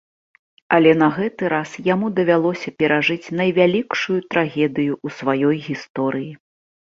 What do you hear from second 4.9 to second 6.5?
ў сваёй гісторыі.